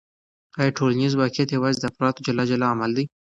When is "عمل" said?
2.73-2.91